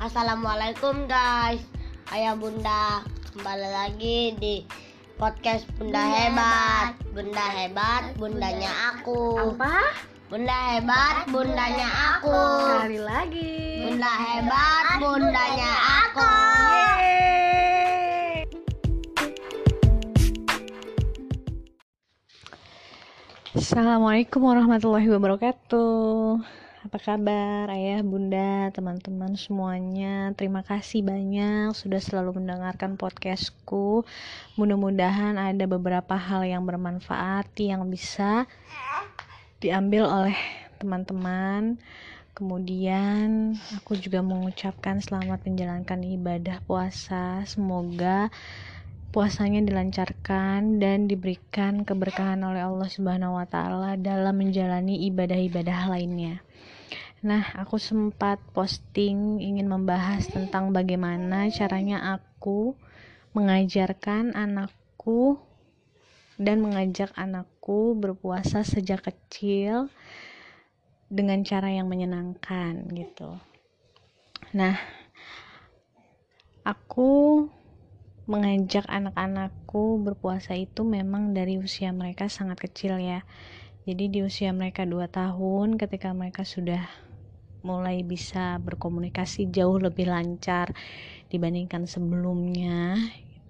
Assalamualaikum 0.00 1.04
guys. 1.04 1.60
Ayah 2.08 2.32
bunda 2.32 3.04
Kembali 3.36 3.68
lagi 3.68 4.32
di 4.40 4.64
podcast 5.20 5.68
Bunda, 5.76 6.00
Bunda 6.00 6.16
Hebat. 6.16 6.86
Bunda 7.12 7.46
Hebat 7.52 8.02
Bundanya 8.16 8.72
aku. 8.96 9.52
Apa? 9.52 9.92
Bunda 10.32 10.56
Hebat 10.72 11.28
Bundanya 11.28 12.16
aku. 12.16 12.32
Sekali 12.32 12.96
lagi. 12.96 13.52
Bunda 13.92 14.12
Hebat 14.16 15.04
Bundanya 15.04 15.72
aku. 16.08 16.32
Yeay. 16.72 17.12
Assalamualaikum 23.52 24.48
warahmatullahi 24.48 25.12
wabarakatuh. 25.12 26.40
Apa 26.80 26.96
kabar 26.96 27.68
ayah, 27.76 28.00
bunda, 28.00 28.72
teman-teman 28.72 29.36
semuanya? 29.36 30.32
Terima 30.32 30.64
kasih 30.64 31.04
banyak 31.04 31.76
sudah 31.76 32.00
selalu 32.00 32.40
mendengarkan 32.40 32.96
podcastku. 32.96 34.08
Mudah-mudahan 34.56 35.36
ada 35.36 35.68
beberapa 35.68 36.16
hal 36.16 36.40
yang 36.48 36.64
bermanfaat 36.64 37.52
yang 37.60 37.84
bisa 37.92 38.48
diambil 39.60 40.08
oleh 40.08 40.38
teman-teman. 40.80 41.76
Kemudian 42.32 43.60
aku 43.76 44.00
juga 44.00 44.24
mengucapkan 44.24 45.04
selamat 45.04 45.44
menjalankan 45.44 46.00
ibadah 46.00 46.64
puasa. 46.64 47.44
Semoga 47.44 48.32
puasanya 49.12 49.60
dilancarkan 49.60 50.80
dan 50.80 51.12
diberikan 51.12 51.84
keberkahan 51.84 52.40
oleh 52.40 52.64
Allah 52.64 52.88
Subhanahu 52.88 53.36
wa 53.36 53.44
taala 53.44 54.00
dalam 54.00 54.32
menjalani 54.32 55.04
ibadah-ibadah 55.12 55.92
lainnya. 55.92 56.40
Nah, 57.20 57.52
aku 57.52 57.76
sempat 57.76 58.40
posting 58.56 59.44
ingin 59.44 59.68
membahas 59.68 60.24
tentang 60.24 60.72
bagaimana 60.72 61.52
caranya 61.52 62.16
aku 62.16 62.72
mengajarkan 63.36 64.32
anakku 64.32 65.36
dan 66.40 66.64
mengajak 66.64 67.12
anakku 67.20 67.92
berpuasa 67.92 68.64
sejak 68.64 69.04
kecil 69.04 69.92
dengan 71.12 71.44
cara 71.44 71.68
yang 71.68 71.92
menyenangkan 71.92 72.88
gitu. 72.96 73.36
Nah, 74.56 74.80
aku 76.64 77.44
mengajak 78.24 78.88
anak-anakku 78.88 80.00
berpuasa 80.00 80.56
itu 80.56 80.88
memang 80.88 81.36
dari 81.36 81.60
usia 81.60 81.92
mereka 81.92 82.32
sangat 82.32 82.64
kecil 82.64 82.96
ya. 82.96 83.28
Jadi 83.84 84.08
di 84.08 84.20
usia 84.24 84.56
mereka 84.56 84.88
2 84.88 85.04
tahun 85.12 85.76
ketika 85.76 86.16
mereka 86.16 86.48
sudah 86.48 87.09
mulai 87.60 88.02
bisa 88.06 88.56
berkomunikasi 88.62 89.48
jauh 89.52 89.76
lebih 89.80 90.08
lancar 90.08 90.72
dibandingkan 91.28 91.86
sebelumnya 91.86 92.96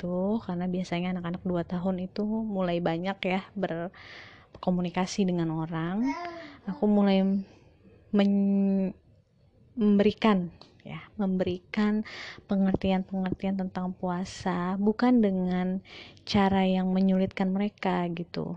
itu 0.01 0.41
karena 0.45 0.65
biasanya 0.67 1.13
anak-anak 1.17 1.43
2 1.45 1.73
tahun 1.77 1.97
itu 2.09 2.25
mulai 2.25 2.81
banyak 2.81 3.19
ya 3.21 3.45
berkomunikasi 3.57 5.29
dengan 5.29 5.53
orang. 5.53 6.05
Aku 6.69 6.89
mulai 6.89 7.25
memberikan 9.79 10.51
ya 10.81 11.01
memberikan 11.21 12.03
pengertian-pengertian 12.49 13.61
tentang 13.61 13.93
puasa 13.93 14.81
bukan 14.81 15.21
dengan 15.21 15.85
cara 16.25 16.65
yang 16.65 16.89
menyulitkan 16.91 17.53
mereka 17.53 18.09
gitu 18.17 18.57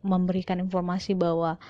memberikan 0.00 0.62
informasi 0.62 1.12
bahwa 1.12 1.60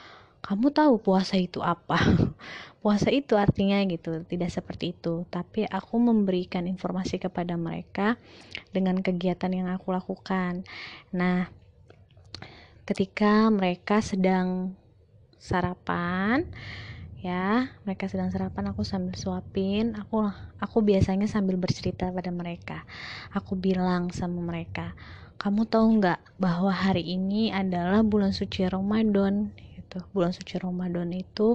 kamu 0.44 0.76
tahu 0.76 1.00
puasa 1.00 1.40
itu 1.40 1.64
apa? 1.64 1.96
Puasa 2.84 3.08
itu 3.08 3.32
artinya 3.40 3.80
gitu 3.88 4.28
tidak 4.28 4.52
seperti 4.52 4.92
itu. 4.92 5.24
Tapi 5.32 5.64
aku 5.64 5.96
memberikan 5.96 6.68
informasi 6.68 7.16
kepada 7.16 7.56
mereka 7.56 8.20
dengan 8.76 9.00
kegiatan 9.00 9.48
yang 9.48 9.72
aku 9.72 9.96
lakukan. 9.96 10.68
Nah 11.16 11.48
ketika 12.84 13.48
mereka 13.48 14.04
sedang 14.04 14.76
sarapan 15.40 16.44
ya 17.24 17.72
mereka 17.88 18.04
sedang 18.04 18.28
sarapan 18.28 18.76
aku 18.76 18.84
sambil 18.84 19.16
suapin 19.16 19.96
aku 19.96 20.28
aku 20.60 20.84
biasanya 20.84 21.24
sambil 21.24 21.56
bercerita 21.56 22.12
pada 22.12 22.28
mereka. 22.28 22.84
Aku 23.32 23.56
bilang 23.56 24.12
sama 24.12 24.44
mereka 24.44 24.92
kamu 25.40 25.64
tahu 25.66 26.04
nggak 26.04 26.20
bahwa 26.36 26.68
hari 26.68 27.16
ini 27.16 27.48
adalah 27.48 28.04
bulan 28.04 28.36
suci 28.36 28.68
Ramadan 28.68 29.56
gitu. 29.94 30.02
Bulan 30.10 30.34
suci 30.34 30.58
Ramadan 30.58 31.14
itu 31.14 31.54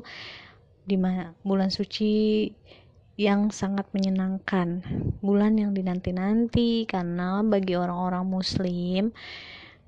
di 0.88 0.96
bulan 1.44 1.70
suci 1.70 2.48
yang 3.20 3.52
sangat 3.52 3.92
menyenangkan. 3.92 4.80
Bulan 5.20 5.60
yang 5.60 5.76
dinanti-nanti 5.76 6.88
karena 6.88 7.44
bagi 7.44 7.76
orang-orang 7.76 8.24
muslim 8.24 9.12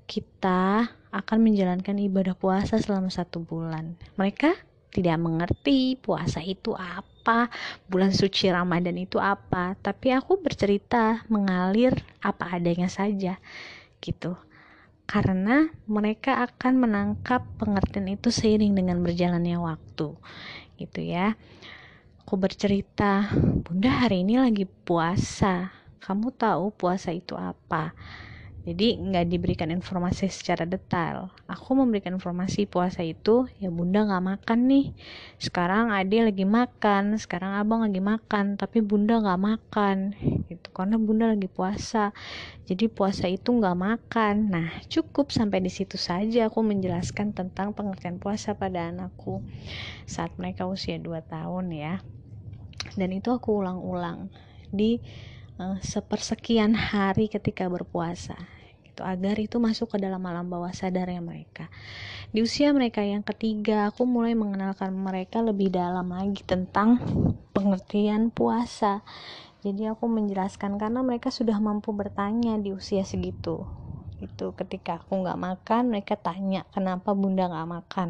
kita 0.04 0.92
akan 1.08 1.38
menjalankan 1.40 1.96
ibadah 1.96 2.36
puasa 2.36 2.76
selama 2.76 3.08
satu 3.08 3.40
bulan. 3.40 3.96
Mereka 4.20 4.52
tidak 4.92 5.16
mengerti 5.16 5.96
puasa 5.96 6.44
itu 6.44 6.76
apa, 6.76 7.48
bulan 7.88 8.12
suci 8.12 8.52
Ramadan 8.52 9.00
itu 9.00 9.16
apa, 9.16 9.72
tapi 9.80 10.12
aku 10.12 10.36
bercerita 10.36 11.24
mengalir 11.32 11.96
apa 12.20 12.60
adanya 12.60 12.92
saja 12.92 13.40
gitu. 14.04 14.36
Karena 15.04 15.68
mereka 15.84 16.40
akan 16.46 16.88
menangkap 16.88 17.44
pengertian 17.60 18.08
itu 18.08 18.32
seiring 18.32 18.72
dengan 18.72 19.04
berjalannya 19.04 19.58
waktu. 19.60 20.16
Gitu 20.80 21.00
ya. 21.04 21.36
Aku 22.24 22.40
bercerita, 22.40 23.28
"Bunda, 23.66 23.92
hari 23.92 24.24
ini 24.24 24.40
lagi 24.40 24.64
puasa. 24.64 25.74
Kamu 26.00 26.32
tahu 26.32 26.72
puasa 26.72 27.12
itu 27.12 27.36
apa?" 27.36 27.92
Jadi 28.62 28.94
nggak 28.94 29.26
diberikan 29.26 29.74
informasi 29.74 30.30
secara 30.30 30.62
detail. 30.62 31.34
Aku 31.50 31.74
memberikan 31.74 32.14
informasi 32.14 32.70
puasa 32.70 33.02
itu 33.02 33.50
ya 33.58 33.74
bunda 33.74 34.06
nggak 34.06 34.22
makan 34.22 34.58
nih. 34.70 34.86
Sekarang 35.42 35.90
ade 35.90 36.22
lagi 36.22 36.46
makan 36.46 37.18
sekarang 37.18 37.58
abang 37.58 37.82
lagi 37.82 37.98
makan 37.98 38.54
tapi 38.54 38.78
bunda 38.78 39.18
nggak 39.18 39.42
makan. 39.42 40.14
Gitu 40.46 40.68
karena 40.70 40.94
bunda 40.94 41.34
lagi 41.34 41.50
puasa. 41.50 42.14
Jadi 42.62 42.86
puasa 42.86 43.26
itu 43.26 43.50
nggak 43.50 43.74
makan. 43.74 44.54
Nah 44.54 44.70
cukup 44.86 45.34
sampai 45.34 45.58
di 45.58 45.70
situ 45.74 45.98
saja 45.98 46.46
aku 46.46 46.62
menjelaskan 46.62 47.34
tentang 47.34 47.74
pengertian 47.74 48.22
puasa 48.22 48.54
pada 48.54 48.94
anakku 48.94 49.42
saat 50.06 50.30
mereka 50.38 50.70
usia 50.70 51.02
2 51.02 51.18
tahun 51.26 51.66
ya. 51.74 51.98
Dan 52.94 53.10
itu 53.10 53.34
aku 53.34 53.58
ulang-ulang 53.58 54.30
di 54.70 55.02
uh, 55.62 55.78
sepersekian 55.78 56.74
hari 56.74 57.30
ketika 57.30 57.70
berpuasa 57.70 58.34
gitu 58.82 59.06
agar 59.06 59.38
itu 59.38 59.62
masuk 59.62 59.94
ke 59.94 60.02
dalam 60.02 60.20
alam 60.26 60.50
bawah 60.50 60.74
sadarnya 60.74 61.22
mereka. 61.22 61.70
Di 62.34 62.42
usia 62.44 62.74
mereka 62.74 63.00
yang 63.00 63.24
ketiga 63.24 63.88
aku 63.88 64.04
mulai 64.04 64.34
mengenalkan 64.36 64.92
mereka 64.92 65.40
lebih 65.40 65.72
dalam 65.72 66.12
lagi 66.12 66.42
tentang 66.44 66.98
pengertian 67.54 68.28
puasa. 68.28 69.00
Jadi 69.62 69.86
aku 69.86 70.10
menjelaskan 70.10 70.76
karena 70.76 71.00
mereka 71.06 71.30
sudah 71.30 71.56
mampu 71.62 71.94
bertanya 71.94 72.58
di 72.58 72.74
usia 72.74 73.06
segitu 73.06 73.64
itu 74.22 74.54
ketika 74.54 75.02
aku 75.02 75.18
nggak 75.18 75.34
makan 75.34 75.90
mereka 75.90 76.14
tanya 76.14 76.62
kenapa 76.70 77.10
bunda 77.10 77.50
nggak 77.50 77.70
makan? 77.82 78.08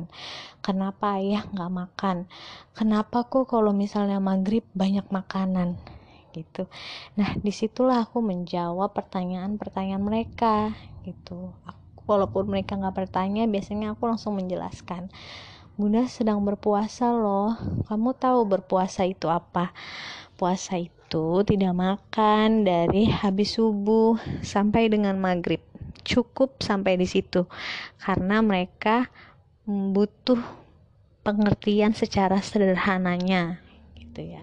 Kenapa 0.60 1.16
ayah 1.16 1.48
nggak 1.48 1.72
makan? 1.72 2.16
Kenapa 2.76 3.24
kok 3.32 3.48
kalau 3.48 3.72
misalnya 3.72 4.20
maghrib 4.20 4.62
banyak 4.76 5.08
makanan 5.08 5.80
gitu. 6.32 6.66
Nah 7.14 7.36
di 7.38 7.52
situlah 7.52 8.08
aku 8.08 8.24
menjawab 8.24 8.96
pertanyaan-pertanyaan 8.96 10.02
mereka 10.02 10.74
gitu. 11.06 11.52
Aku, 11.68 12.08
walaupun 12.08 12.50
mereka 12.50 12.74
nggak 12.74 13.06
bertanya 13.06 13.46
biasanya 13.46 13.94
aku 13.94 14.08
langsung 14.08 14.34
menjelaskan. 14.40 15.12
Bunda 15.72 16.04
sedang 16.08 16.44
berpuasa 16.44 17.12
loh. 17.12 17.56
Kamu 17.88 18.12
tahu 18.16 18.44
berpuasa 18.44 19.08
itu 19.08 19.28
apa? 19.32 19.72
Puasa 20.36 20.76
itu 20.76 21.44
tidak 21.44 21.72
makan 21.72 22.64
dari 22.64 23.08
habis 23.08 23.56
subuh 23.56 24.20
sampai 24.44 24.92
dengan 24.92 25.16
maghrib. 25.16 25.60
Cukup 26.02 26.60
sampai 26.60 26.98
di 27.00 27.06
situ. 27.08 27.48
Karena 27.96 28.44
mereka 28.44 29.08
butuh 29.64 30.42
pengertian 31.22 31.94
secara 31.94 32.42
sederhananya 32.42 33.62
gitu 33.94 34.36
ya 34.36 34.42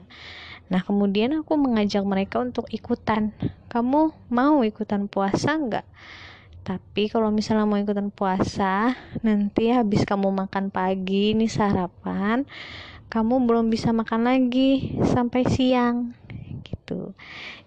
Nah, 0.69 0.81
kemudian 0.85 1.33
aku 1.41 1.57
mengajak 1.57 2.05
mereka 2.05 2.41
untuk 2.41 2.69
ikutan. 2.69 3.33
Kamu 3.69 4.29
mau 4.29 4.61
ikutan 4.61 5.09
puasa 5.09 5.57
nggak? 5.57 5.85
Tapi 6.61 7.09
kalau 7.09 7.33
misalnya 7.33 7.65
mau 7.65 7.81
ikutan 7.81 8.13
puasa, 8.13 8.93
nanti 9.25 9.73
habis 9.73 10.05
kamu 10.05 10.29
makan 10.29 10.69
pagi, 10.69 11.33
ini 11.33 11.49
sarapan, 11.49 12.45
kamu 13.09 13.49
belum 13.49 13.73
bisa 13.73 13.89
makan 13.89 14.29
lagi 14.29 14.93
sampai 15.01 15.49
siang 15.49 16.13
gitu. 16.61 17.17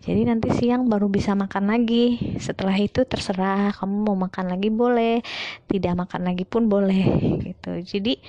Jadi 0.02 0.22
nanti 0.26 0.54
siang 0.54 0.86
baru 0.86 1.10
bisa 1.10 1.34
makan 1.34 1.74
lagi. 1.74 2.36
Setelah 2.38 2.78
itu 2.78 3.02
terserah 3.02 3.74
kamu 3.74 4.06
mau 4.06 4.14
makan 4.14 4.54
lagi 4.54 4.70
boleh, 4.70 5.18
tidak 5.66 6.06
makan 6.06 6.30
lagi 6.30 6.46
pun 6.46 6.70
boleh 6.70 7.02
gitu. 7.42 7.82
Jadi 7.82 8.22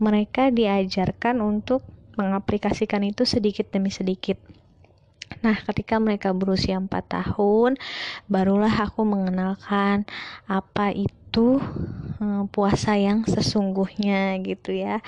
mereka 0.00 0.48
diajarkan 0.48 1.44
untuk 1.44 1.84
mengaplikasikan 2.18 3.02
itu 3.06 3.22
sedikit 3.26 3.70
demi 3.70 3.90
sedikit 3.90 4.38
Nah, 5.40 5.56
ketika 5.68 6.00
mereka 6.00 6.32
berusia 6.36 6.76
4 6.80 7.04
tahun, 7.10 7.76
barulah 8.28 8.70
aku 8.70 9.02
mengenalkan 9.04 10.04
apa 10.48 10.92
itu 10.92 11.60
hmm, 12.20 12.48
puasa 12.52 12.96
yang 12.96 13.24
sesungguhnya 13.26 14.38
gitu 14.44 14.76
ya. 14.76 15.00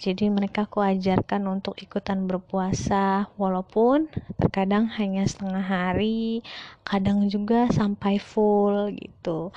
Jadi 0.00 0.30
mereka 0.32 0.66
aku 0.66 0.82
ajarkan 0.82 1.42
untuk 1.50 1.78
ikutan 1.78 2.26
berpuasa 2.30 3.30
walaupun 3.36 4.08
terkadang 4.40 4.90
hanya 4.98 5.26
setengah 5.26 5.62
hari, 5.62 6.42
kadang 6.86 7.26
juga 7.30 7.68
sampai 7.70 8.18
full 8.22 8.90
gitu. 8.94 9.52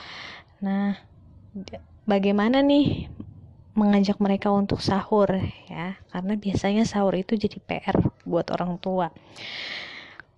Nah, 0.62 0.98
bagaimana 2.06 2.62
nih 2.66 3.10
mengajak 3.80 4.20
mereka 4.20 4.52
untuk 4.52 4.84
sahur 4.84 5.40
ya. 5.72 5.96
Karena 6.12 6.36
biasanya 6.36 6.84
sahur 6.84 7.16
itu 7.16 7.40
jadi 7.40 7.58
PR 7.64 7.96
buat 8.28 8.52
orang 8.52 8.76
tua. 8.84 9.16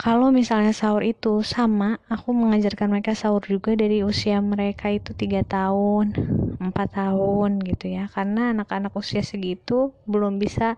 Kalau 0.02 0.34
misalnya 0.34 0.74
sahur 0.74 1.06
itu 1.06 1.46
sama 1.46 2.02
aku 2.10 2.34
mengajarkan 2.34 2.90
mereka 2.90 3.14
sahur 3.14 3.46
juga 3.46 3.78
dari 3.78 4.02
usia 4.02 4.42
mereka 4.42 4.90
itu 4.90 5.14
tiga 5.14 5.46
tahun 5.46 6.18
empat 6.58 6.90
tahun 6.98 7.62
gitu 7.62 7.86
ya. 7.90 8.10
Karena 8.10 8.54
anak-anak 8.54 8.94
usia 8.98 9.22
segitu 9.22 9.94
belum 10.10 10.42
bisa 10.42 10.78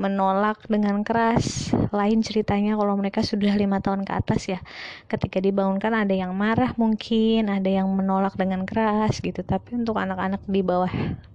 menolak 0.00 0.64
dengan 0.64 1.04
keras. 1.04 1.68
Lain 1.92 2.24
ceritanya 2.24 2.80
kalau 2.80 2.96
mereka 2.96 3.20
sudah 3.20 3.52
lima 3.52 3.84
tahun 3.84 4.08
ke 4.08 4.12
atas 4.16 4.48
ya. 4.48 4.64
Ketika 5.04 5.44
dibangunkan 5.44 5.92
ada 5.92 6.16
yang 6.16 6.32
marah 6.32 6.72
mungkin 6.80 7.52
ada 7.52 7.68
yang 7.68 7.84
menolak 7.92 8.32
dengan 8.40 8.64
keras 8.64 9.20
gitu. 9.20 9.44
Tapi 9.44 9.76
untuk 9.76 10.00
anak-anak 10.00 10.40
di 10.48 10.64
bawah 10.64 10.88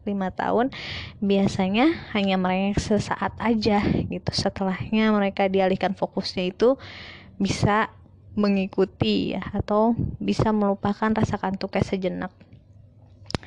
lima 0.10 0.34
tahun 0.34 0.74
biasanya 1.22 2.10
hanya 2.18 2.42
mereka 2.42 2.82
sesaat 2.82 3.38
aja 3.38 3.86
gitu. 3.86 4.32
Setelahnya 4.34 5.14
mereka 5.14 5.46
dialihkan 5.46 5.94
fokusnya 5.94 6.50
itu 6.50 6.82
bisa 7.38 7.94
mengikuti 8.34 9.38
ya 9.38 9.46
atau 9.56 9.96
bisa 10.20 10.52
melupakan 10.52 11.14
rasa 11.14 11.40
kantuknya 11.40 11.84
sejenak 11.86 12.34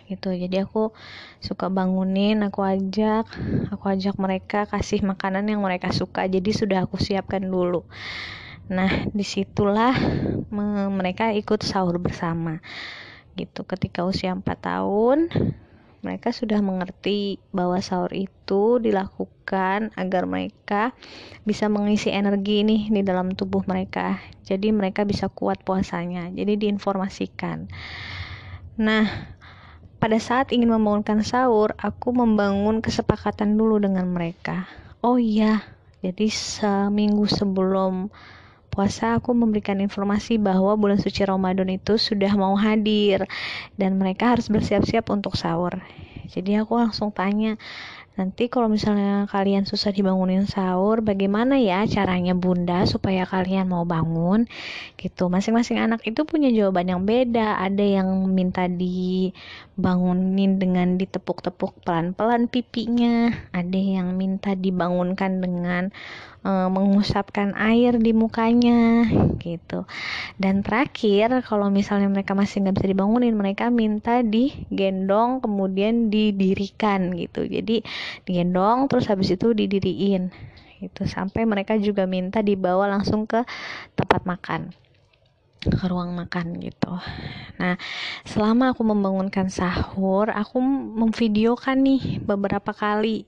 gitu 0.08 0.32
jadi 0.32 0.64
aku 0.64 0.90
suka 1.38 1.68
bangunin 1.68 2.40
aku 2.40 2.64
ajak 2.64 3.28
aku 3.68 3.84
ajak 3.92 4.16
mereka 4.16 4.64
kasih 4.64 5.04
makanan 5.04 5.46
yang 5.46 5.60
mereka 5.60 5.92
suka 5.92 6.24
jadi 6.24 6.50
sudah 6.50 6.78
aku 6.88 6.96
siapkan 6.96 7.44
dulu 7.44 7.84
nah 8.68 8.88
di 9.12 9.24
situlah 9.24 9.92
mereka 10.92 11.32
ikut 11.32 11.60
sahur 11.64 12.00
bersama 12.00 12.60
gitu 13.36 13.64
ketika 13.68 14.02
usia 14.04 14.32
4 14.32 14.44
tahun 14.58 15.28
mereka 15.98 16.30
sudah 16.30 16.62
mengerti 16.62 17.42
bahwa 17.50 17.82
sahur 17.82 18.14
itu 18.14 18.78
dilakukan 18.78 19.90
agar 19.98 20.30
mereka 20.30 20.94
bisa 21.42 21.66
mengisi 21.66 22.14
energi 22.14 22.62
nih 22.62 22.86
di 22.86 23.02
dalam 23.02 23.34
tubuh 23.34 23.66
mereka. 23.66 24.22
Jadi 24.46 24.70
mereka 24.70 25.02
bisa 25.02 25.26
kuat 25.26 25.66
puasanya. 25.66 26.30
Jadi 26.30 26.54
diinformasikan. 26.54 27.66
Nah, 28.78 29.10
pada 29.98 30.18
saat 30.22 30.54
ingin 30.54 30.70
membangunkan 30.70 31.26
sahur, 31.26 31.74
aku 31.74 32.14
membangun 32.14 32.78
kesepakatan 32.78 33.58
dulu 33.58 33.82
dengan 33.82 34.06
mereka. 34.06 34.70
Oh 35.02 35.18
iya, 35.18 35.62
jadi 36.02 36.30
seminggu 36.30 37.26
sebelum 37.26 38.10
puasa 38.70 39.18
aku 39.18 39.34
memberikan 39.34 39.82
informasi 39.82 40.38
bahwa 40.38 40.78
bulan 40.78 41.02
suci 41.02 41.26
Ramadan 41.26 41.66
itu 41.66 41.98
sudah 41.98 42.30
mau 42.38 42.54
hadir 42.54 43.26
dan 43.74 43.98
mereka 43.98 44.38
harus 44.38 44.46
bersiap-siap 44.46 45.10
untuk 45.10 45.34
sahur. 45.34 45.82
Jadi 46.28 46.54
aku 46.60 46.78
langsung 46.78 47.10
tanya, 47.10 47.58
Nanti 48.18 48.50
kalau 48.50 48.66
misalnya 48.66 49.30
kalian 49.30 49.62
susah 49.62 49.94
dibangunin 49.94 50.42
sahur, 50.50 51.06
bagaimana 51.06 51.54
ya 51.62 51.86
caranya 51.86 52.34
bunda 52.34 52.82
supaya 52.82 53.22
kalian 53.22 53.70
mau 53.70 53.86
bangun? 53.86 54.50
Gitu. 54.98 55.30
Masing-masing 55.30 55.78
anak 55.78 56.02
itu 56.02 56.26
punya 56.26 56.50
jawaban 56.50 56.90
yang 56.90 57.06
beda. 57.06 57.62
Ada 57.62 58.02
yang 58.02 58.26
minta 58.26 58.66
dibangunin 58.66 60.58
dengan 60.58 60.98
ditepuk-tepuk 60.98 61.86
pelan-pelan 61.86 62.50
pipinya. 62.50 63.30
Ada 63.54 63.78
yang 63.78 64.18
minta 64.18 64.58
dibangunkan 64.58 65.38
dengan 65.38 65.94
uh, 66.48 66.68
mengusapkan 66.72 67.52
air 67.52 68.00
di 68.00 68.16
mukanya 68.16 69.04
gitu. 69.36 69.84
Dan 70.40 70.64
terakhir 70.64 71.44
kalau 71.44 71.68
misalnya 71.68 72.08
mereka 72.08 72.32
masih 72.32 72.64
nggak 72.64 72.80
bisa 72.80 72.88
dibangunin 72.88 73.36
mereka 73.36 73.68
minta 73.68 74.24
digendong 74.24 75.44
kemudian 75.44 76.08
didirikan 76.08 77.12
gitu. 77.12 77.44
Jadi 77.44 77.84
digendong 78.24 78.88
terus 78.88 79.12
habis 79.12 79.28
itu 79.36 79.52
didiriin 79.52 80.32
gitu. 80.80 81.04
Sampai 81.04 81.44
mereka 81.44 81.76
juga 81.76 82.08
minta 82.08 82.40
dibawa 82.40 82.88
langsung 82.88 83.28
ke 83.28 83.44
tempat 83.92 84.24
makan 84.24 84.72
ke 85.58 85.90
ruang 85.90 86.14
makan 86.14 86.62
gitu. 86.62 86.94
Nah, 87.58 87.74
selama 88.22 88.70
aku 88.70 88.86
membangunkan 88.86 89.50
sahur, 89.50 90.30
aku 90.30 90.62
memvideokan 90.62 91.82
nih 91.82 92.22
beberapa 92.22 92.70
kali 92.70 93.26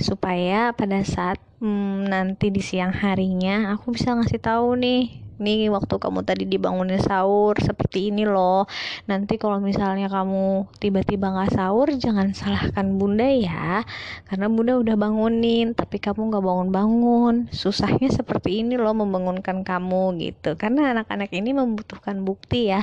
supaya 0.00 0.72
pada 0.72 1.04
saat 1.04 1.36
hmm, 1.60 2.08
nanti 2.08 2.52
di 2.52 2.62
siang 2.64 2.92
harinya 2.92 3.72
aku 3.74 3.96
bisa 3.96 4.12
ngasih 4.16 4.40
tahu 4.40 4.76
nih. 4.76 5.26
Nih 5.36 5.68
waktu 5.68 6.00
kamu 6.00 6.24
tadi 6.24 6.48
dibangunin 6.48 6.96
sahur 6.96 7.60
seperti 7.60 8.08
ini 8.08 8.24
loh. 8.24 8.64
Nanti 9.04 9.36
kalau 9.36 9.60
misalnya 9.60 10.08
kamu 10.08 10.64
tiba-tiba 10.80 11.28
nggak 11.28 11.52
sahur 11.52 11.92
jangan 11.92 12.32
salahkan 12.32 12.96
bunda 12.96 13.28
ya. 13.28 13.84
Karena 14.24 14.48
bunda 14.48 14.80
udah 14.80 14.96
bangunin 14.96 15.76
tapi 15.76 16.00
kamu 16.00 16.32
nggak 16.32 16.40
bangun-bangun. 16.40 17.34
Susahnya 17.52 18.08
seperti 18.08 18.64
ini 18.64 18.80
loh 18.80 18.96
membangunkan 18.96 19.60
kamu 19.60 20.16
gitu. 20.24 20.56
Karena 20.56 20.96
anak-anak 20.96 21.28
ini 21.36 21.52
membutuhkan 21.52 22.24
bukti 22.24 22.72
ya. 22.72 22.80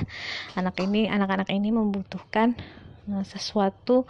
Anak 0.53 0.77
ini 0.77 1.09
anak-anak 1.09 1.49
ini 1.49 1.73
membutuhkan 1.73 2.53
eh, 3.09 3.25
sesuatu 3.25 4.05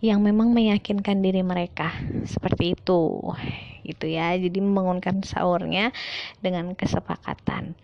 yang 0.00 0.24
memang 0.24 0.52
meyakinkan 0.56 1.20
diri 1.20 1.44
mereka 1.44 1.92
seperti 2.24 2.76
itu 2.76 3.20
gitu 3.84 4.06
ya 4.08 4.36
jadi 4.36 4.58
membangunkan 4.60 5.24
sahurnya 5.24 5.92
dengan 6.40 6.72
kesepakatan 6.76 7.76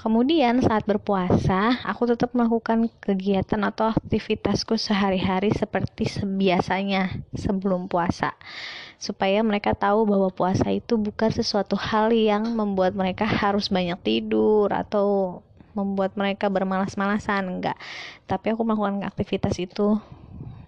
Kemudian 0.00 0.64
saat 0.64 0.88
berpuasa, 0.88 1.76
aku 1.84 2.08
tetap 2.08 2.32
melakukan 2.32 2.88
kegiatan 3.04 3.60
atau 3.68 3.92
aktivitasku 3.92 4.80
sehari-hari 4.80 5.52
seperti 5.52 6.08
sebiasanya 6.08 7.20
sebelum 7.36 7.84
puasa. 7.84 8.32
Supaya 8.96 9.44
mereka 9.44 9.76
tahu 9.76 10.08
bahwa 10.08 10.32
puasa 10.32 10.72
itu 10.72 10.96
bukan 10.96 11.28
sesuatu 11.36 11.76
hal 11.76 12.16
yang 12.16 12.48
membuat 12.48 12.96
mereka 12.96 13.28
harus 13.28 13.68
banyak 13.68 14.00
tidur 14.00 14.72
atau 14.72 15.44
membuat 15.76 16.16
mereka 16.16 16.48
bermalas-malasan, 16.48 17.60
enggak. 17.60 17.76
Tapi 18.24 18.56
aku 18.56 18.64
melakukan 18.64 19.04
aktivitas 19.04 19.60
itu 19.60 20.00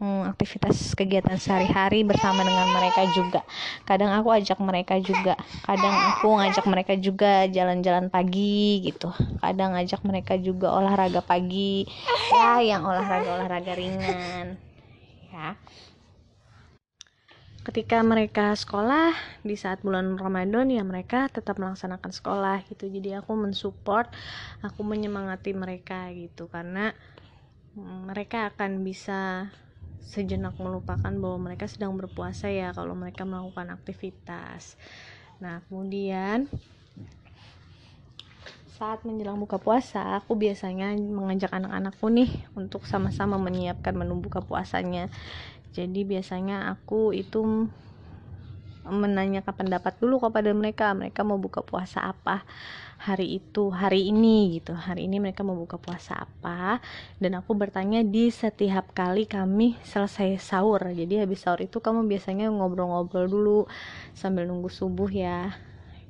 hmm, 0.02 0.34
aktivitas 0.34 0.98
kegiatan 0.98 1.38
sehari-hari 1.38 2.02
bersama 2.02 2.42
dengan 2.42 2.66
mereka 2.74 3.06
juga. 3.14 3.40
Kadang 3.86 4.10
aku 4.10 4.34
ajak 4.34 4.58
mereka 4.58 4.98
juga. 4.98 5.38
Kadang 5.62 5.94
aku 6.10 6.26
ngajak 6.42 6.66
mereka 6.66 6.92
juga 6.98 7.46
jalan-jalan 7.46 8.10
pagi 8.10 8.82
gitu. 8.82 9.14
Kadang 9.38 9.78
ngajak 9.78 10.02
mereka 10.02 10.34
juga 10.34 10.74
olahraga 10.74 11.22
pagi. 11.22 11.86
Ya 12.34 12.58
yang 12.58 12.82
olahraga-olahraga 12.82 13.72
ringan. 13.78 14.58
Ya. 15.30 15.54
Ketika 17.62 18.02
mereka 18.02 18.58
sekolah 18.58 19.14
di 19.46 19.54
saat 19.54 19.86
bulan 19.86 20.18
Ramadan 20.18 20.66
ya 20.66 20.82
mereka 20.82 21.30
tetap 21.30 21.62
melaksanakan 21.62 22.10
sekolah 22.10 22.66
gitu. 22.66 22.90
Jadi 22.90 23.14
aku 23.14 23.38
mensupport 23.38 24.10
aku 24.66 24.82
menyemangati 24.82 25.54
mereka 25.54 26.10
gitu. 26.10 26.50
Karena 26.50 26.90
mereka 27.78 28.52
akan 28.52 28.84
bisa 28.84 29.48
sejenak 30.02 30.58
melupakan 30.60 31.08
bahwa 31.08 31.48
mereka 31.48 31.64
sedang 31.64 31.96
berpuasa 31.96 32.52
ya 32.52 32.74
kalau 32.76 32.92
mereka 32.92 33.24
melakukan 33.24 33.72
aktivitas. 33.72 34.76
Nah, 35.40 35.64
kemudian 35.66 36.50
saat 38.76 39.06
menjelang 39.06 39.38
buka 39.38 39.62
puasa, 39.62 40.18
aku 40.18 40.34
biasanya 40.34 40.92
mengajak 40.98 41.54
anak-anakku 41.54 42.10
nih 42.10 42.30
untuk 42.58 42.84
sama-sama 42.84 43.38
menyiapkan 43.38 43.94
menu 43.94 44.18
buka 44.18 44.42
puasanya. 44.42 45.06
Jadi 45.72 46.04
biasanya 46.04 46.68
aku 46.76 47.16
itu 47.16 47.70
menanyakan 48.86 49.54
pendapat 49.54 49.94
dulu 50.02 50.18
kepada 50.28 50.50
mereka 50.50 50.90
mereka 50.92 51.22
mau 51.22 51.38
buka 51.38 51.62
puasa 51.62 52.02
apa 52.02 52.42
hari 53.02 53.42
itu 53.42 53.74
hari 53.74 54.14
ini 54.14 54.62
gitu. 54.62 54.78
Hari 54.78 55.10
ini 55.10 55.18
mereka 55.18 55.42
mau 55.42 55.58
buka 55.58 55.74
puasa 55.74 56.22
apa? 56.22 56.78
Dan 57.18 57.34
aku 57.34 57.58
bertanya 57.58 58.06
di 58.06 58.30
setiap 58.30 58.94
kali 58.94 59.26
kami 59.26 59.74
selesai 59.82 60.38
sahur. 60.38 60.86
Jadi 60.94 61.18
habis 61.18 61.42
sahur 61.42 61.66
itu 61.66 61.82
kamu 61.82 62.06
biasanya 62.06 62.46
ngobrol-ngobrol 62.54 63.26
dulu 63.26 63.60
sambil 64.14 64.46
nunggu 64.46 64.70
subuh 64.70 65.10
ya 65.10 65.50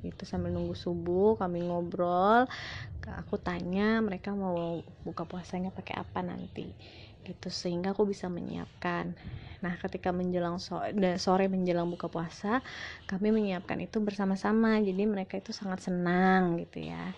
gitu 0.03 0.27
sambil 0.27 0.51
nunggu 0.51 0.75
subuh 0.75 1.39
kami 1.39 1.63
ngobrol 1.63 2.43
aku 3.11 3.35
tanya 3.35 3.99
mereka 3.99 4.31
mau 4.31 4.79
buka 5.03 5.27
puasanya 5.27 5.75
pakai 5.75 5.99
apa 5.99 6.23
nanti 6.23 6.71
gitu. 7.23 7.47
Sehingga 7.51 7.95
aku 7.95 8.07
bisa 8.07 8.27
menyiapkan. 8.31 9.15
Nah 9.63 9.73
ketika 9.79 10.11
menjelang 10.11 10.59
sore, 10.59 10.91
sore 11.19 11.47
menjelang 11.47 11.87
buka 11.87 12.11
puasa 12.11 12.59
kami 13.07 13.31
menyiapkan 13.31 13.79
itu 13.83 13.99
bersama-sama. 14.03 14.79
Jadi 14.79 15.03
mereka 15.07 15.39
itu 15.39 15.51
sangat 15.55 15.83
senang 15.83 16.59
gitu 16.59 16.83
ya. 16.83 17.15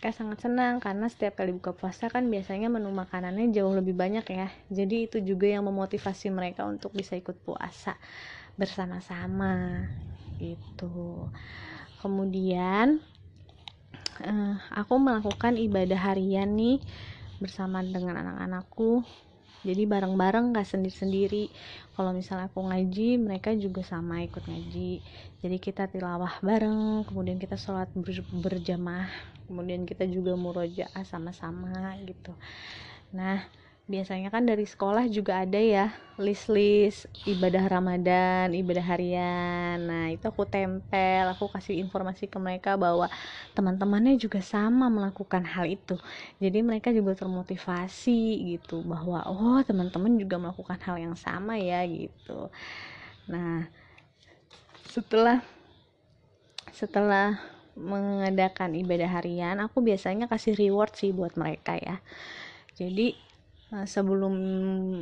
Mereka 0.00 0.16
sangat 0.16 0.38
senang 0.40 0.80
karena 0.80 1.12
setiap 1.12 1.36
kali 1.36 1.52
buka 1.52 1.76
puasa 1.76 2.08
kan 2.08 2.24
biasanya 2.32 2.72
menu 2.72 2.88
makanannya 2.88 3.52
jauh 3.52 3.72
lebih 3.76 3.92
banyak 3.92 4.24
ya. 4.32 4.48
Jadi 4.72 5.08
itu 5.08 5.20
juga 5.20 5.48
yang 5.48 5.68
memotivasi 5.68 6.32
mereka 6.32 6.64
untuk 6.64 6.96
bisa 6.96 7.16
ikut 7.16 7.36
puasa 7.44 7.96
bersama-sama 8.56 9.84
gitu 10.40 11.28
kemudian 12.00 12.98
uh, 14.24 14.56
aku 14.72 14.94
melakukan 14.96 15.56
ibadah 15.60 16.00
harian 16.12 16.56
nih 16.56 16.80
bersama 17.40 17.80
dengan 17.80 18.20
anak-anakku. 18.20 19.04
Jadi 19.60 19.84
bareng-bareng 19.84 20.56
gak 20.56 20.72
sendiri-sendiri. 20.72 21.52
Kalau 21.92 22.16
misalnya 22.16 22.48
aku 22.48 22.64
ngaji 22.64 23.20
mereka 23.20 23.52
juga 23.52 23.84
sama 23.84 24.24
ikut 24.24 24.40
ngaji. 24.48 25.04
Jadi 25.44 25.56
kita 25.60 25.84
tilawah 25.84 26.40
bareng 26.40 27.04
kemudian 27.04 27.36
kita 27.36 27.60
sholat 27.60 27.92
ber 27.92 28.24
berjamaah 28.32 29.12
kemudian 29.50 29.82
kita 29.82 30.06
juga 30.06 30.32
murojaah 30.38 31.04
sama-sama 31.04 31.98
gitu. 32.06 32.32
Nah 33.12 33.44
biasanya 33.90 34.30
kan 34.30 34.46
dari 34.46 34.62
sekolah 34.62 35.10
juga 35.10 35.42
ada 35.42 35.58
ya 35.58 35.90
list-list 36.14 37.10
ibadah 37.26 37.66
Ramadan, 37.66 38.54
ibadah 38.54 38.86
harian. 38.86 39.82
Nah, 39.82 40.14
itu 40.14 40.30
aku 40.30 40.46
tempel, 40.46 41.26
aku 41.26 41.50
kasih 41.50 41.80
informasi 41.82 42.30
ke 42.30 42.38
mereka 42.38 42.78
bahwa 42.78 43.10
teman-temannya 43.56 44.14
juga 44.14 44.38
sama 44.38 44.86
melakukan 44.86 45.42
hal 45.42 45.66
itu. 45.66 45.98
Jadi 46.38 46.62
mereka 46.62 46.94
juga 46.94 47.18
termotivasi 47.18 48.46
gitu 48.54 48.86
bahwa 48.86 49.26
oh, 49.26 49.58
teman-teman 49.66 50.14
juga 50.20 50.38
melakukan 50.38 50.78
hal 50.86 50.96
yang 51.00 51.16
sama 51.18 51.58
ya 51.58 51.82
gitu. 51.88 52.46
Nah, 53.26 53.66
setelah 54.86 55.42
setelah 56.70 57.42
mengadakan 57.74 58.76
ibadah 58.76 59.08
harian, 59.08 59.58
aku 59.58 59.82
biasanya 59.82 60.30
kasih 60.30 60.54
reward 60.54 60.94
sih 60.94 61.10
buat 61.10 61.34
mereka 61.34 61.74
ya. 61.80 61.98
Jadi 62.76 63.29
Nah, 63.70 63.86
sebelum 63.86 64.34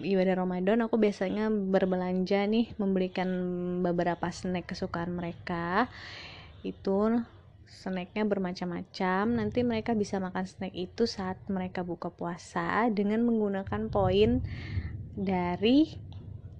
ibadah 0.04 0.44
Ramadan 0.44 0.84
aku 0.84 1.00
biasanya 1.00 1.48
berbelanja 1.48 2.44
nih 2.44 2.76
membelikan 2.76 3.28
beberapa 3.80 4.28
snack 4.28 4.76
kesukaan 4.76 5.16
mereka. 5.16 5.88
Itu 6.60 7.24
snacknya 7.64 8.28
bermacam-macam. 8.28 9.24
Nanti 9.40 9.64
mereka 9.64 9.96
bisa 9.96 10.20
makan 10.20 10.44
snack 10.44 10.76
itu 10.76 11.08
saat 11.08 11.40
mereka 11.48 11.80
buka 11.80 12.12
puasa 12.12 12.92
dengan 12.92 13.24
menggunakan 13.24 13.88
poin 13.88 14.44
dari 15.16 16.07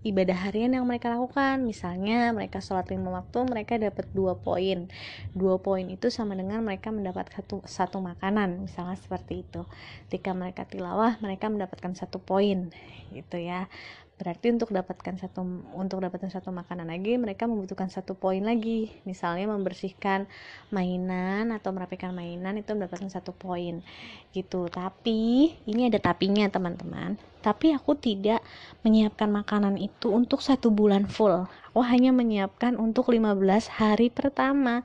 ibadah 0.07 0.37
harian 0.49 0.75
yang 0.75 0.87
mereka 0.87 1.11
lakukan. 1.11 1.63
Misalnya 1.63 2.31
mereka 2.35 2.63
sholat 2.63 2.91
lima 2.91 3.11
waktu 3.11 3.39
mereka 3.47 3.79
dapat 3.79 4.07
dua 4.15 4.39
poin. 4.39 4.91
Dua 5.35 5.59
poin 5.59 5.87
itu 5.89 6.11
sama 6.11 6.35
dengan 6.39 6.63
mereka 6.63 6.95
mendapat 6.95 7.31
satu, 7.35 7.63
satu 7.67 7.99
makanan 8.03 8.63
misalnya 8.63 8.99
seperti 8.99 9.47
itu. 9.47 9.67
Ketika 10.07 10.35
mereka 10.35 10.67
tilawah 10.69 11.19
mereka 11.23 11.51
mendapatkan 11.51 11.95
satu 11.95 12.23
poin 12.23 12.71
gitu 13.13 13.41
ya 13.41 13.67
berarti 14.19 14.51
untuk 14.51 14.75
dapatkan 14.75 15.15
satu 15.15 15.47
untuk 15.79 16.03
dapatkan 16.03 16.27
satu 16.27 16.51
makanan 16.51 16.91
lagi 16.91 17.15
mereka 17.15 17.47
membutuhkan 17.47 17.87
satu 17.87 18.19
poin 18.19 18.43
lagi. 18.43 18.91
Misalnya 19.07 19.47
membersihkan 19.47 20.27
mainan 20.75 21.55
atau 21.55 21.71
merapikan 21.71 22.11
mainan 22.11 22.59
itu 22.59 22.75
mendapatkan 22.75 23.07
satu 23.07 23.31
poin 23.31 23.79
gitu. 24.35 24.67
Tapi 24.67 25.55
ini 25.71 25.87
ada 25.87 26.03
tapinya 26.03 26.51
teman-teman. 26.51 27.15
Tapi 27.39 27.71
aku 27.71 27.95
tidak 27.95 28.43
menyiapkan 28.83 29.31
makanan 29.31 29.79
itu 29.79 30.11
untuk 30.11 30.43
satu 30.43 30.75
bulan 30.75 31.07
full. 31.07 31.47
Aku 31.71 31.81
hanya 31.87 32.11
menyiapkan 32.11 32.75
untuk 32.75 33.15
15 33.15 33.39
hari 33.71 34.11
pertama. 34.11 34.83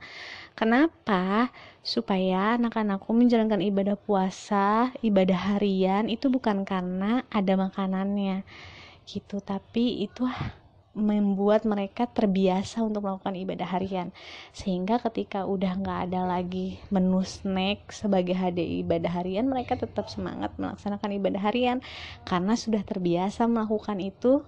Kenapa? 0.54 1.50
Supaya 1.82 2.54
anak-anakku 2.54 3.10
menjalankan 3.10 3.58
ibadah 3.58 3.98
puasa 3.98 4.94
ibadah 5.02 5.58
harian 5.58 6.06
itu 6.06 6.30
bukan 6.30 6.62
karena 6.62 7.26
ada 7.34 7.58
makanannya 7.58 8.46
gitu 9.04 9.40
tapi 9.44 10.04
itu 10.04 10.24
membuat 10.94 11.66
mereka 11.66 12.06
terbiasa 12.06 12.86
untuk 12.86 13.02
melakukan 13.02 13.34
ibadah 13.34 13.66
harian. 13.66 14.14
Sehingga 14.54 15.02
ketika 15.02 15.42
udah 15.42 15.74
nggak 15.74 16.00
ada 16.10 16.22
lagi 16.22 16.78
menu 16.88 17.20
snack 17.26 17.90
sebagai 17.90 18.38
hadiah 18.38 18.80
ibadah 18.86 19.10
harian 19.10 19.50
mereka 19.50 19.74
tetap 19.74 20.06
semangat 20.06 20.54
melaksanakan 20.54 21.18
ibadah 21.18 21.42
harian. 21.42 21.82
Karena 22.22 22.54
sudah 22.54 22.86
terbiasa 22.86 23.50
melakukan 23.50 23.98
itu 23.98 24.46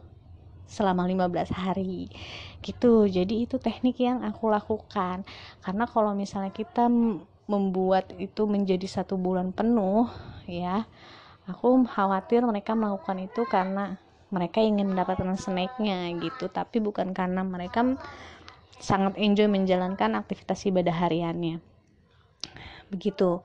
selama 0.71 1.03
15 1.11 1.51
hari. 1.51 2.15
Gitu 2.63 3.11
jadi 3.11 3.35
itu 3.43 3.59
teknik 3.59 3.99
yang 3.99 4.23
aku 4.23 4.47
lakukan. 4.47 5.27
Karena 5.67 5.85
kalau 5.91 6.15
misalnya 6.15 6.55
kita 6.55 6.87
membuat 7.47 8.11
itu 8.19 8.47
menjadi 8.47 8.87
satu 8.87 9.15
bulan 9.15 9.55
penuh 9.55 10.11
ya 10.51 10.83
aku 11.47 11.87
khawatir 11.87 12.43
mereka 12.43 12.75
melakukan 12.75 13.23
itu 13.23 13.47
karena 13.47 14.03
mereka 14.31 14.59
ingin 14.59 14.91
mendapatkan 14.91 15.37
snacknya 15.39 16.11
gitu. 16.19 16.51
Tapi 16.51 16.83
bukan 16.83 17.15
karena 17.15 17.47
mereka 17.47 17.97
sangat 18.77 19.17
enjoy 19.17 19.49
menjalankan 19.49 20.19
aktivitas 20.19 20.67
ibadah 20.69 20.93
hariannya. 20.93 21.63
Begitu. 22.93 23.43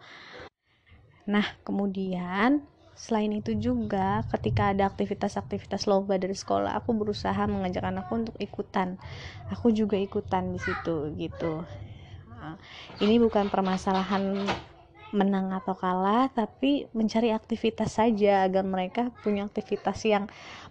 Nah 1.30 1.46
kemudian 1.64 2.66
selain 2.92 3.34
itu 3.34 3.58
juga 3.58 4.22
ketika 4.30 4.76
ada 4.76 4.86
aktivitas-aktivitas 4.86 5.90
lomba 5.90 6.22
dari 6.22 6.38
sekolah 6.38 6.78
aku 6.78 6.94
berusaha 6.94 7.50
mengajak 7.50 7.82
anakku 7.82 8.14
untuk 8.14 8.36
ikutan. 8.38 9.02
Aku 9.50 9.74
juga 9.74 9.98
ikutan 9.98 10.54
di 10.54 10.60
situ 10.62 11.10
gitu. 11.18 11.66
Nah, 12.42 12.58
ini 12.98 13.22
bukan 13.22 13.54
permasalahan 13.54 14.50
menang 15.12 15.52
atau 15.52 15.76
kalah 15.76 16.32
tapi 16.32 16.88
mencari 16.96 17.30
aktivitas 17.36 18.00
saja 18.00 18.48
agar 18.48 18.64
mereka 18.64 19.12
punya 19.24 19.44
aktivitas 19.48 20.00
yang 20.08 20.26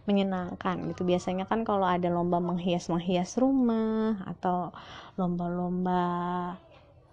menyenangkan 0.08 0.80
gitu. 0.90 1.04
Biasanya 1.04 1.44
kan 1.44 1.60
kalau 1.68 1.84
ada 1.84 2.08
lomba 2.08 2.40
menghias 2.40 2.88
menghias 2.88 3.36
rumah 3.36 4.20
atau 4.24 4.72
lomba-lomba 5.20 6.00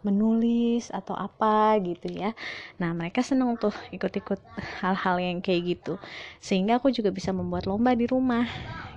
menulis 0.08 0.88
atau 0.90 1.14
apa 1.14 1.76
gitu 1.84 2.08
ya. 2.08 2.32
Nah 2.80 2.96
mereka 2.96 3.20
senang 3.20 3.60
tuh 3.60 3.76
ikut-ikut 3.92 4.40
hal-hal 4.80 5.16
yang 5.20 5.38
kayak 5.44 5.78
gitu. 5.78 6.00
Sehingga 6.40 6.80
aku 6.80 6.90
juga 6.96 7.12
bisa 7.12 7.36
membuat 7.36 7.68
lomba 7.68 7.92
di 7.94 8.08
rumah 8.08 8.48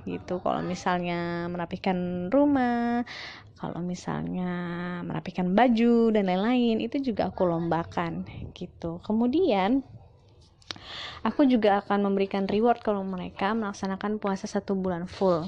gitu. 0.07 0.38
Kalau 0.38 0.62
misalnya 0.62 1.50
merapikan 1.50 2.31
rumah 2.31 3.02
kalau 3.61 3.85
misalnya 3.85 4.49
merapikan 5.05 5.52
baju 5.52 6.09
dan 6.17 6.25
lain-lain 6.33 6.81
itu 6.81 7.12
juga 7.12 7.29
aku 7.29 7.45
lombakan 7.45 8.25
gitu. 8.57 9.05
Kemudian 9.05 9.85
aku 11.21 11.45
juga 11.45 11.85
akan 11.85 12.09
memberikan 12.09 12.49
reward 12.49 12.81
kalau 12.81 13.05
mereka 13.05 13.52
melaksanakan 13.52 14.17
puasa 14.17 14.49
satu 14.49 14.73
bulan 14.73 15.05
full. 15.05 15.45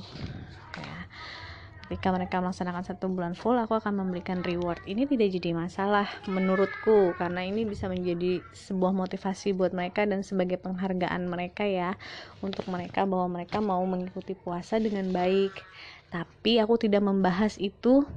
Ketika 1.93 2.09
mereka 2.09 2.41
melaksanakan 2.41 2.89
satu 2.89 3.05
bulan 3.13 3.37
full 3.37 3.53
aku 3.61 3.77
akan 3.77 4.01
memberikan 4.01 4.41
reward. 4.41 4.81
Ini 4.89 5.05
tidak 5.05 5.29
jadi 5.37 5.53
masalah 5.53 6.09
menurutku 6.25 7.13
karena 7.21 7.45
ini 7.45 7.69
bisa 7.69 7.85
menjadi 7.85 8.41
sebuah 8.57 8.97
motivasi 8.97 9.53
buat 9.53 9.77
mereka 9.77 10.09
dan 10.09 10.25
sebagai 10.25 10.57
penghargaan 10.57 11.29
mereka 11.29 11.69
ya 11.69 11.93
untuk 12.41 12.65
mereka 12.73 13.05
bahwa 13.05 13.37
mereka 13.37 13.61
mau 13.61 13.85
mengikuti 13.85 14.33
puasa 14.33 14.81
dengan 14.81 15.13
baik. 15.13 15.53
Tapi 16.09 16.65
aku 16.65 16.81
tidak 16.81 17.05
membahas 17.05 17.61
itu 17.61 18.09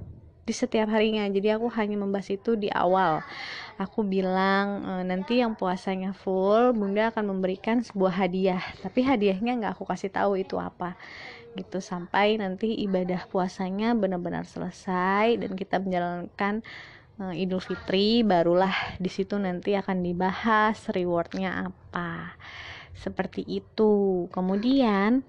di 0.47 0.55
setiap 0.55 0.87
harinya. 0.95 1.27
Jadi 1.27 1.51
aku 1.51 1.67
hanya 1.75 1.99
membahas 1.99 2.31
itu 2.31 2.55
di 2.55 2.71
awal. 2.71 3.27
Aku 3.75 4.07
bilang 4.07 4.87
e, 4.87 4.91
nanti 5.03 5.43
yang 5.43 5.51
puasanya 5.51 6.15
full 6.15 6.71
bunda 6.71 7.11
akan 7.11 7.27
memberikan 7.27 7.83
sebuah 7.83 8.23
hadiah. 8.23 8.63
Tapi 8.79 9.03
hadiahnya 9.03 9.51
nggak 9.59 9.71
aku 9.75 9.83
kasih 9.83 10.15
tahu 10.15 10.39
itu 10.39 10.55
apa 10.55 10.95
gitu 11.55 11.79
sampai 11.79 12.37
nanti 12.37 12.75
ibadah 12.85 13.27
puasanya 13.31 13.95
benar-benar 13.95 14.45
selesai 14.45 15.39
dan 15.41 15.51
kita 15.55 15.79
menjalankan 15.79 16.61
e, 17.19 17.23
Idul 17.43 17.63
Fitri 17.63 18.21
barulah 18.27 18.75
di 18.99 19.09
situ 19.11 19.39
nanti 19.39 19.73
akan 19.75 20.03
dibahas 20.03 20.77
rewardnya 20.91 21.71
apa. 21.71 22.35
Seperti 22.95 23.43
itu. 23.47 24.27
Kemudian 24.31 25.23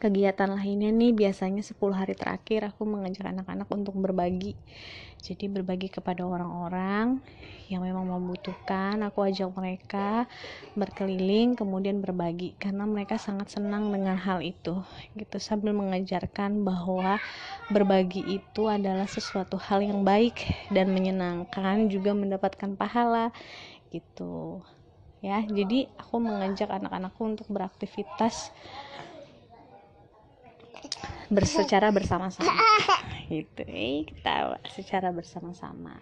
kegiatan 0.00 0.48
lainnya 0.48 0.88
nih 0.88 1.12
biasanya 1.12 1.60
10 1.60 1.92
hari 1.92 2.16
terakhir 2.16 2.72
aku 2.72 2.88
mengajak 2.88 3.28
anak-anak 3.28 3.68
untuk 3.68 3.94
berbagi. 4.00 4.56
Jadi 5.20 5.52
berbagi 5.52 5.92
kepada 5.92 6.24
orang-orang 6.24 7.20
yang 7.68 7.84
memang 7.84 8.08
membutuhkan 8.08 8.96
aku 9.04 9.28
ajak 9.28 9.52
mereka 9.52 10.24
berkeliling 10.72 11.54
kemudian 11.54 12.00
berbagi 12.00 12.56
karena 12.56 12.88
mereka 12.88 13.20
sangat 13.20 13.52
senang 13.52 13.92
dengan 13.92 14.16
hal 14.16 14.40
itu 14.40 14.80
gitu. 15.12 15.36
Sambil 15.36 15.76
mengajarkan 15.76 16.64
bahwa 16.64 17.20
berbagi 17.68 18.24
itu 18.40 18.72
adalah 18.72 19.04
sesuatu 19.04 19.60
hal 19.60 19.84
yang 19.84 20.00
baik 20.02 20.48
dan 20.72 20.88
menyenangkan 20.96 21.92
juga 21.92 22.16
mendapatkan 22.16 22.72
pahala 22.80 23.30
gitu. 23.92 24.64
Ya 25.20 25.44
jadi 25.44 25.92
aku 26.00 26.16
mengajak 26.16 26.72
anak-anakku 26.72 27.20
untuk 27.28 27.46
beraktivitas 27.52 28.56
bersecara 31.30 31.88
bersama-sama. 31.96 32.52
Gitu 33.30 33.62
eh 33.62 34.02
kita 34.10 34.58
secara 34.74 35.14
bersama-sama. 35.14 35.94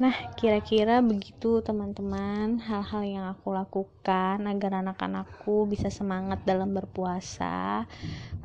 Nah 0.00 0.14
kira-kira 0.38 1.04
begitu 1.04 1.60
teman-teman 1.60 2.56
hal-hal 2.62 3.02
yang 3.04 3.26
aku 3.28 3.52
lakukan 3.52 4.40
agar 4.46 4.80
anak-anakku 4.80 5.68
bisa 5.68 5.92
semangat 5.92 6.40
dalam 6.48 6.72
berpuasa. 6.72 7.84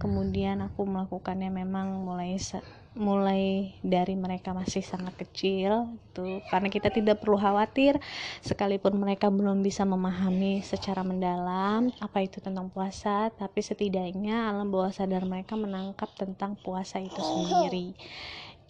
Kemudian 0.02 0.60
aku 0.66 0.84
melakukannya 0.84 1.48
memang 1.54 2.04
mulai 2.04 2.36
mulai 2.94 3.74
dari 3.82 4.14
mereka 4.14 4.54
masih 4.54 4.86
sangat 4.86 5.18
kecil 5.18 5.98
gitu. 5.98 6.42
Karena 6.50 6.70
kita 6.70 6.94
tidak 6.94 7.22
perlu 7.26 7.42
khawatir 7.42 7.98
sekalipun 8.46 8.94
mereka 9.02 9.34
belum 9.34 9.66
bisa 9.66 9.82
memahami 9.82 10.62
secara 10.62 11.02
mendalam 11.02 11.90
apa 11.98 12.22
itu 12.22 12.38
tentang 12.38 12.70
puasa 12.70 13.34
tapi 13.34 13.66
setidaknya 13.66 14.50
alam 14.50 14.70
bawah 14.70 14.94
sadar 14.94 15.26
mereka 15.26 15.58
menangkap 15.58 16.14
tentang 16.14 16.54
puasa 16.62 17.02
itu 17.02 17.18
sendiri 17.18 17.98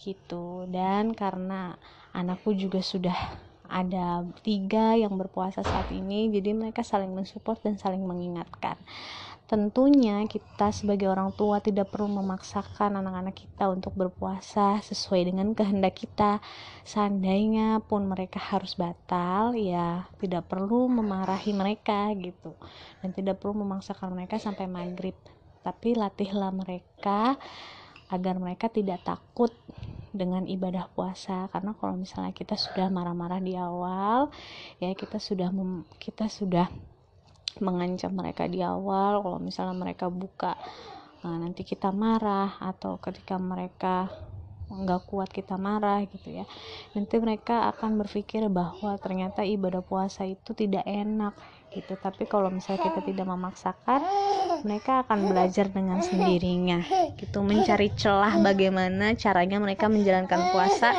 gitu. 0.00 0.64
Dan 0.72 1.12
karena 1.12 1.76
anakku 2.16 2.56
juga 2.56 2.80
sudah 2.80 3.16
ada 3.64 4.24
tiga 4.44 4.92
yang 4.92 5.16
berpuasa 5.16 5.64
saat 5.64 5.88
ini 5.88 6.28
jadi 6.28 6.52
mereka 6.52 6.84
saling 6.84 7.16
mensupport 7.16 7.56
dan 7.64 7.80
saling 7.80 8.04
mengingatkan 8.04 8.76
Tentunya 9.44 10.24
kita 10.24 10.72
sebagai 10.72 11.04
orang 11.04 11.28
tua 11.36 11.60
tidak 11.60 11.92
perlu 11.92 12.08
memaksakan 12.16 12.96
anak-anak 12.96 13.36
kita 13.36 13.68
untuk 13.68 13.92
berpuasa 13.92 14.80
sesuai 14.80 15.28
dengan 15.28 15.52
kehendak 15.52 16.00
kita. 16.00 16.40
Seandainya 16.80 17.84
pun 17.84 18.08
mereka 18.08 18.40
harus 18.40 18.72
batal, 18.72 19.52
ya 19.52 20.08
tidak 20.16 20.48
perlu 20.48 20.88
memarahi 20.88 21.52
mereka 21.52 22.08
gitu. 22.16 22.56
Dan 23.04 23.12
tidak 23.12 23.44
perlu 23.44 23.68
memaksakan 23.68 24.16
mereka 24.16 24.40
sampai 24.40 24.64
maghrib. 24.64 25.16
Tapi 25.60 25.92
latihlah 25.92 26.48
mereka 26.48 27.36
agar 28.08 28.40
mereka 28.40 28.72
tidak 28.72 29.04
takut 29.04 29.52
dengan 30.14 30.46
ibadah 30.46 30.88
puasa 30.94 31.50
karena 31.50 31.74
kalau 31.74 31.98
misalnya 31.98 32.30
kita 32.30 32.54
sudah 32.54 32.86
marah-marah 32.86 33.42
di 33.42 33.58
awal 33.58 34.30
ya 34.78 34.94
kita 34.94 35.18
sudah 35.18 35.50
kita 35.98 36.30
sudah 36.30 36.70
mengancam 37.62 38.14
mereka 38.14 38.50
di 38.50 38.62
awal 38.62 39.22
kalau 39.22 39.38
misalnya 39.38 39.76
mereka 39.76 40.10
buka 40.10 40.58
nah, 41.22 41.38
nanti 41.38 41.62
kita 41.62 41.94
marah 41.94 42.58
atau 42.58 42.98
ketika 42.98 43.38
mereka 43.38 44.10
nggak 44.64 45.06
kuat 45.06 45.28
kita 45.28 45.60
marah 45.60 46.00
gitu 46.08 46.40
ya. 46.40 46.48
Nanti 46.96 47.20
mereka 47.20 47.68
akan 47.68 48.00
berpikir 48.00 48.48
bahwa 48.48 48.96
ternyata 48.96 49.44
ibadah 49.44 49.84
puasa 49.84 50.24
itu 50.24 50.56
tidak 50.56 50.82
enak 50.88 51.36
gitu. 51.70 51.94
Tapi 52.00 52.24
kalau 52.24 52.48
misalnya 52.48 52.82
kita 52.88 53.04
tidak 53.04 53.26
memaksakan 53.28 54.00
mereka 54.64 55.04
akan 55.04 55.28
belajar 55.28 55.68
dengan 55.68 56.00
sendirinya 56.00 56.80
gitu 57.20 57.44
mencari 57.44 57.92
celah 57.92 58.40
bagaimana 58.40 59.12
caranya 59.12 59.60
mereka 59.60 59.92
menjalankan 59.92 60.40
puasa 60.50 60.96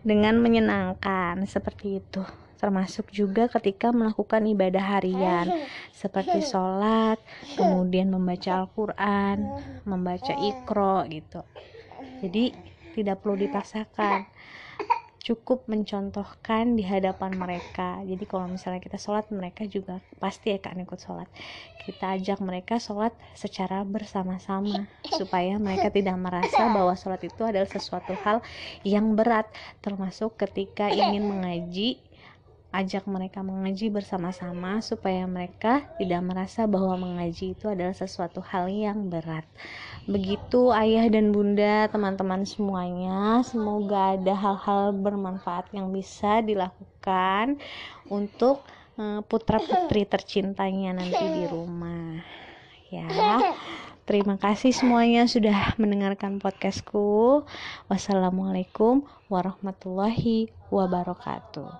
dengan 0.00 0.40
menyenangkan 0.40 1.44
seperti 1.44 2.00
itu 2.00 2.24
termasuk 2.62 3.10
juga 3.10 3.50
ketika 3.50 3.90
melakukan 3.90 4.46
ibadah 4.46 4.94
harian 4.94 5.50
seperti 5.90 6.46
sholat, 6.46 7.18
kemudian 7.58 8.06
membaca 8.06 8.62
Al-Quran, 8.62 9.42
membaca 9.82 10.30
Iqro 10.30 11.02
gitu. 11.10 11.42
Jadi 12.22 12.54
tidak 12.94 13.18
perlu 13.18 13.34
dipaksakan, 13.34 14.30
cukup 15.22 15.66
mencontohkan 15.70 16.74
di 16.78 16.86
hadapan 16.86 17.34
mereka. 17.34 18.02
Jadi 18.02 18.22
kalau 18.26 18.50
misalnya 18.50 18.78
kita 18.78 18.98
sholat, 18.98 19.26
mereka 19.34 19.66
juga 19.66 19.98
pasti 20.22 20.54
akan 20.54 20.86
ikut 20.86 20.98
sholat. 21.02 21.26
Kita 21.82 22.14
ajak 22.14 22.38
mereka 22.42 22.78
sholat 22.78 23.10
secara 23.34 23.82
bersama-sama 23.82 24.86
supaya 25.02 25.58
mereka 25.58 25.90
tidak 25.90 26.14
merasa 26.14 26.70
bahwa 26.70 26.94
sholat 26.94 27.22
itu 27.26 27.42
adalah 27.42 27.66
sesuatu 27.66 28.14
hal 28.22 28.38
yang 28.86 29.18
berat, 29.18 29.50
termasuk 29.82 30.38
ketika 30.38 30.90
ingin 30.90 31.26
mengaji 31.26 31.98
ajak 32.72 33.04
mereka 33.04 33.44
mengaji 33.44 33.92
bersama-sama 33.92 34.80
supaya 34.80 35.28
mereka 35.28 35.84
tidak 36.00 36.24
merasa 36.24 36.64
bahwa 36.64 36.96
mengaji 36.96 37.52
itu 37.52 37.68
adalah 37.68 37.92
sesuatu 37.92 38.40
hal 38.40 38.72
yang 38.72 39.12
berat. 39.12 39.44
Begitu 40.08 40.72
ayah 40.72 41.06
dan 41.12 41.30
bunda, 41.30 41.86
teman-teman 41.92 42.48
semuanya, 42.48 43.44
semoga 43.44 44.16
ada 44.18 44.34
hal-hal 44.34 44.96
bermanfaat 44.96 45.70
yang 45.76 45.92
bisa 45.92 46.40
dilakukan 46.40 47.60
untuk 48.08 48.64
uh, 48.96 49.20
putra-putri 49.22 50.08
tercintanya 50.18 50.96
nanti 50.96 51.22
di 51.22 51.44
rumah. 51.54 52.24
Ya. 52.92 53.08
Terima 54.02 54.36
kasih 54.36 54.76
semuanya 54.76 55.24
sudah 55.24 55.72
mendengarkan 55.80 56.36
podcastku. 56.42 57.40
Wassalamualaikum 57.88 59.06
warahmatullahi 59.32 60.52
wabarakatuh. 60.68 61.72